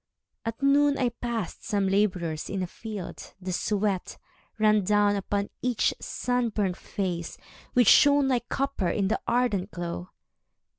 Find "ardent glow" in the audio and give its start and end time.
9.27-10.09